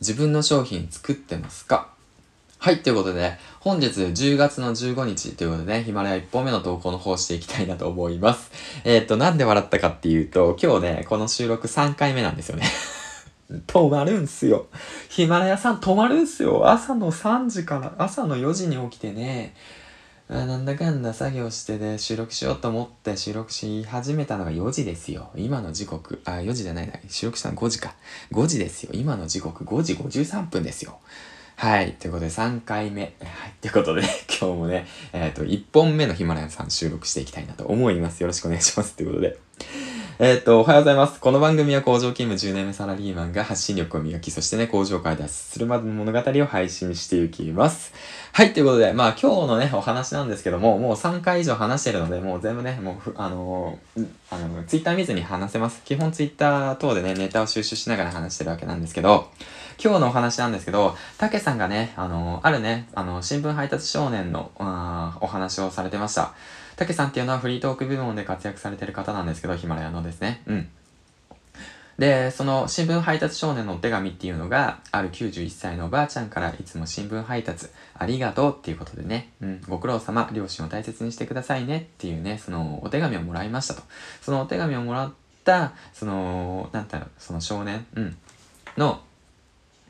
[0.00, 1.88] 自分の商品作ってますか？
[2.58, 8.50] はい、ということで、本日10月の15日ということでね、ヒマラヤ1本目の投稿の方していきたいなと思います。
[8.84, 12.64] えー、っと、なんで笑ったかっていうと、今日ね、この収録3回目なんですよね。
[13.68, 14.66] 止まるんすよ。
[15.08, 16.68] ヒマラヤさん止まるんすよ。
[16.68, 19.54] 朝の3時から、朝の4時に起きてね、
[20.28, 25.30] あなんだかんだ作業してで、収録しようと思って収録し始めたのが4時ですよ。
[25.36, 26.94] 今の時刻、あ、4時じゃないな。
[27.08, 27.94] 収録したの5時か。
[28.32, 28.90] 5時ですよ。
[28.92, 30.98] 今の時刻5時53分ですよ。
[31.54, 31.92] はい。
[31.92, 33.02] ということで3回目。
[33.02, 33.12] はい。
[33.60, 38.20] ということで、 今日もね、えっ、ー、と、1本目のヒマラヤさん収録していきたいなと思います。
[38.20, 38.94] よろしくお願いします。
[38.94, 39.38] ということで。
[40.18, 41.20] えっと、おはようございます。
[41.20, 47.92] この番組は工場勤務10年目サラリーマンが発信力を磨き、そしてね、工場から脱出するまでの物語を配信していきます。
[48.32, 55.82] はい、ということで、まあ今日のね、お話なんですけども、もう3回以上話してるので、もう全部ね、もう、あのー、あの、ツイッター見ずに話せます。
[55.84, 59.28] 基本ツイッター等でね、ネタを収集しながら話してるわけなんですけど、
[59.78, 64.50] 今日のお話なんですけど、たけさんがね、あのー、あるね、あの、新聞配達少年の、
[65.20, 66.32] お話をされてました。
[66.76, 70.42] たけさんっていうのはフリートーク部門で活躍されてる方なんですけど、ヒマラヤのですね。
[70.46, 70.68] うん。
[71.98, 83.82] で、その新聞配達少年のお手紙っていうのが、ある91歳のおばあちゃんからいつも新聞配達ありがとうっていうことでね、うん、ご苦労様、両親を大切にしてくださいねっていうね、そのお手紙をもらいましたと。
[84.20, 85.12] そのお手紙をもらっ
[85.44, 88.16] た、その、なんだろう、その少年、うん、
[88.76, 89.00] の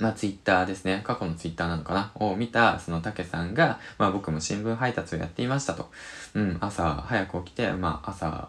[0.00, 1.02] まあ、ツイッターですね。
[1.04, 2.10] 過去のツイッターなのかな？
[2.14, 5.90] を見た、そのたけさんが、まあ、僕も新聞配達をやっていましたと。
[6.34, 8.48] うん、朝早く起きて、まあ、朝、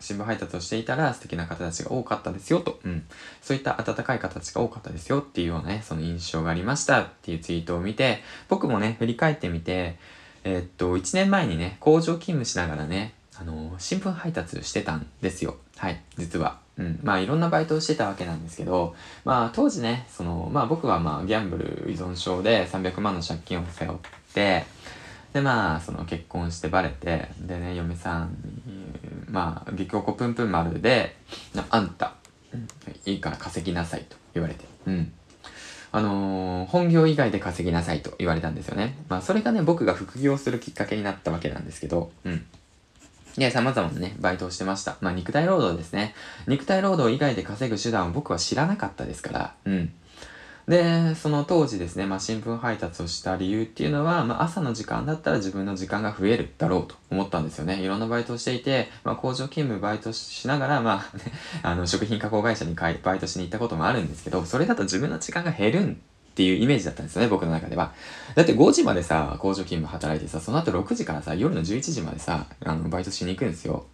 [0.00, 2.80] 新聞配達をしていたら素敵な方たちが多かったですよと。
[2.84, 3.04] うん。
[3.40, 9.96] そういった温かい方たちが多かったですよっていうようなね、その印象がありましたっていうツイートを見て、僕もね、振り返ってみて、
[10.44, 15.56] えー、っと、1年前にね、工場勤務しながらね、あのー、新聞配達してたんですよ。
[15.76, 16.61] はい、実は。
[16.78, 17.00] うん。
[17.02, 23.98] まあいろんなバイトをしてたわけなんですけど、まあ当時ね、その、まあ僕はまあギャンブル依存症で300万の借金を背負っ
[24.34, 24.64] て、
[25.32, 28.30] でまあその結婚してバレて、でね、嫁さん
[28.66, 28.94] に、
[29.28, 31.16] まあ激おこぷんぷん丸で、
[31.70, 32.14] あんた、
[33.04, 35.12] いいから稼ぎなさいと言われて、うん。
[35.94, 38.96] あのー、本業以外で稼ぎなさいと言われたんですよね。
[39.10, 42.46] まあそれがね、僕が副業するきっかけになったわけなんですけど、うん。
[43.36, 44.96] で、様々なね、バイトをしてました。
[45.00, 46.14] まあ、肉体労働ですね。
[46.46, 49.92] 肉体労働以外で稼ぐ手段を僕は知らなかったですから、うん。
[50.68, 57.80] で、その当時ですね、まあ、新聞配達をした理由っていうのは、まあ、朝の時間だったら自分の時間が増えるだろうと思ったんですよね。
[57.80, 61.24] いろんなバイトをしていて、まあ、工場勤務バイトしながら、まあ、ね、
[61.62, 66.00] あの、食品加工会社にバイトしに行ったこともあるんですけど、それだと自分の時間が減るん
[66.32, 67.92] っていうイメージだったんですよね、僕の中では。
[68.34, 73.84] だって5時までさ、工場勤務働いてさ、その後6時からさ、夜の11時までさ、あの、バイトしに行くんですよ。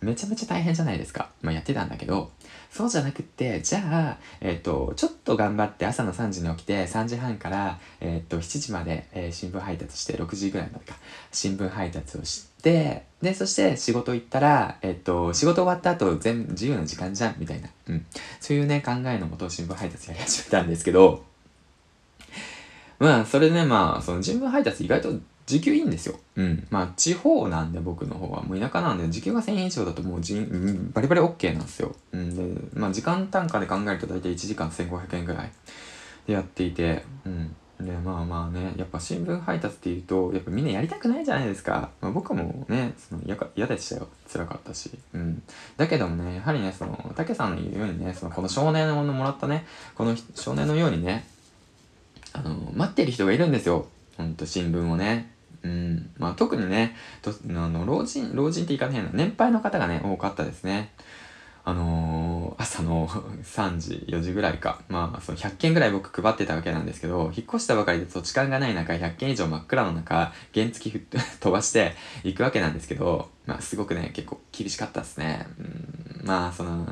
[0.00, 1.30] めちゃめちゃ大変じゃないですか。
[1.42, 2.30] まあ、やってたんだけど、
[2.70, 10.96] そうじゃなくって、じゃあ、えっ、ー、と、ちょっと頑張って朝の3時に起きて、3時半から、えっ、ー、と、7時まで、えー、新聞配達して、6時ぐらいまでか、
[11.32, 17.68] 新聞配達をして、で、そして仕事行ったら、えっ、と、仕事終わった後、全自由な時間じゃん、みたいな。
[17.88, 18.06] うん。
[18.40, 21.24] そういうね、考えのもと新聞配達やり始めたんですけど、
[22.98, 25.12] まあ、それでね、まあ、その新聞配達意外と
[25.46, 26.18] 時給いいんですよ。
[26.36, 26.66] うん。
[26.70, 31.94] まあ、地方なんで僕の方は、もう田舎なんで、時給が1000円以上だともうじ、ん、バリバリ OK なんですよ。
[32.12, 32.34] うん。
[32.36, 35.52] で、まあ、時間単価で考えると大体1時間1500円ぐらい
[36.26, 37.54] でやっていて、うん。
[37.80, 41.90] で、まあまあね、やっぱ新聞配達っていうと、やっぱみんなやりたくないじゃないですか。
[42.00, 43.22] まあ、僕もね、その
[43.54, 44.08] 嫌でしたよ。
[44.30, 44.90] 辛かったし。
[45.14, 45.42] うん。
[45.76, 51.26] だけどもね、やはりね、その、竹さんの言うようにね、その、この少年のもらったね、この少年のようにね、
[52.78, 53.88] 待ってる人がいるんですよ。
[54.16, 55.32] ほんと、新聞をね。
[55.62, 56.10] うん。
[56.16, 60.92] まあ、特にね、とあの、老人、老人って言い方変な、年配の方がね、多かったですね。
[61.64, 63.08] あのー、朝の
[63.42, 64.80] 3時、4時ぐらいか。
[64.88, 70.98] まあ、その100件ぐらい僕配ってたわけなんですけど、引っ越したばかりで土地勘がない中、100件以上真っ暗の中、原付き
[71.40, 75.46] 飛ばして行くわけなんですけど、まあ、すごくね、結構厳しかったですね。
[75.58, 76.86] うん、まあ、その、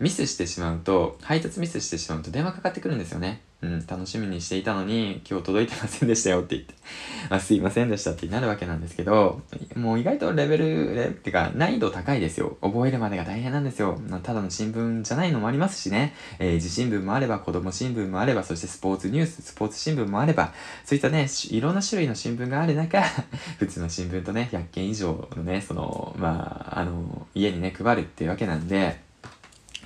[0.00, 3.42] ミスしてしまうと、配達ミスしてしまうと電話かかってくるんですよね。
[3.64, 6.74] うん、楽しみにしていたのに、今日届いてませんでしたよって言って、
[7.30, 9.40] あすいませんでしたってなるわけなんですけど、
[9.74, 12.58] もう意外とレベル、レってか難易度高いですよ。
[12.60, 13.98] 覚えるまでが大変なんですよ。
[14.22, 20.52] ただの新聞じゃないのもありますしね、えー、自新聞もあれば、子供新聞もあれば、そしてスポーツニュース、スポーツ新聞もあれば、
[20.84, 23.02] そういったね、いろんな種類の新聞がある中、
[23.58, 29.03] 普通の新聞とね、100件以上のね、その、まあ、あの、家にね、配るっていうわけなんで、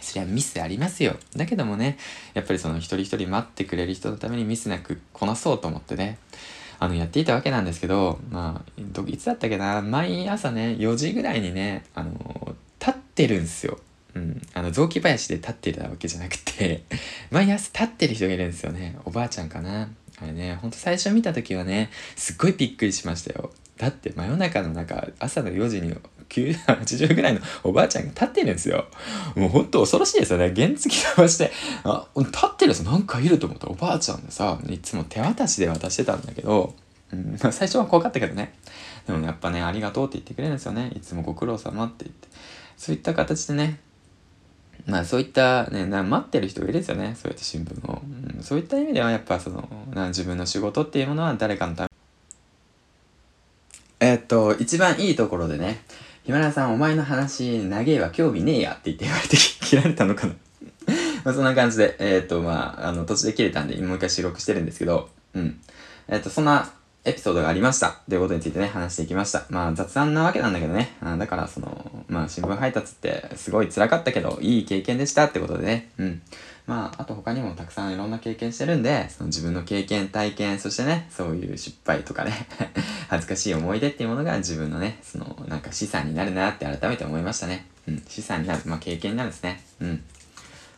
[0.01, 1.17] そりゃミスありますよ。
[1.37, 1.99] だけどもね、
[2.35, 6.19] やっぱりその一人一人待ってくれる人のためにミスなくこなそうと思ってね、
[6.81, 13.79] あの、やっていたわけなんですけど、まあ、いつだったっけな、毎朝ね、4時ぐらいにね、あの、立ってるんですよ。
[14.15, 14.41] うん。
[14.55, 16.85] あの、雑木林で立ってるわけじゃなくて、
[17.31, 18.97] 毎朝立ってる人がいるんですよね。
[19.05, 19.89] おばあちゃんかな。
[20.21, 23.53] あれね、ほんと最初見た時はね、すっごいびっくりしましたよ。
[23.77, 25.97] だって真夜中の中、朝の4時に
[26.29, 28.87] 9、80ぐらいのおばあちゃんが立ってるんですよ。
[29.35, 30.53] もうほんと恐ろしいですよね。
[30.55, 31.51] 原付飛ばして、
[31.85, 36.75] あ、立ってるんですなんかいると思ったおばあちゃんでさ、いつも手渡しで渡してたんだけど、
[37.13, 38.55] うん、 最初は怖かったけどね。
[39.07, 40.93] でもやっぱね、ありがとうって言ってくれるんですよね。
[40.95, 42.29] いつもご苦労様って言って。
[42.77, 43.81] そういった形でね、
[44.87, 47.17] まあそういったね、な待ってる人がいるんですよね。
[47.21, 48.03] そうやって新聞を。
[48.37, 51.89] うん、そういった意味ではやっぱその、な自分の仕事っていうものは誰かのため
[54.01, 55.83] え、っと、一番いいところでね、
[56.29, 60.35] ヒマラヤさんお前の話長えわ興味ねえやって言って言われて切られたのかな
[61.25, 65.59] まあそんな感じで、えー、っとまあ、あの途中で切れたんでもう一回収録してるんですけど、うん。
[66.07, 66.71] えー、っと、そんな
[67.07, 68.01] エピソードがありました。
[68.07, 69.47] ということについてね、話していきました。
[69.49, 70.97] まあ雑談なわけなんだけどね。
[71.01, 75.89] あだからその、まあ新聞配達ってすごい辛かったけど、いい経験でしたってことでね。
[75.97, 76.23] うん。
[76.69, 82.47] まあ、あと他にもたくさんいろんな経験してるんで、その自分の経験、体験、そしてね、そういう失敗とかね
[83.09, 87.67] 恥ずかしい思い出っていうものが自分のね、その、なんか資産になるなって改めて思いましたね。
[87.89, 88.61] うん、資産になる。
[88.67, 89.65] まあ、経験になるんですね。
[89.81, 90.05] うん。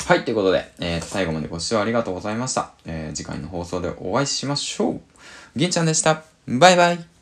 [0.07, 2.71] はい、ということで、えー、最後までご視聴ありがとうございました。
[2.87, 5.01] えー、次回の放送でお会いしましょう。
[5.57, 6.23] 銀ちゃんでした。
[6.47, 7.20] バイバイ。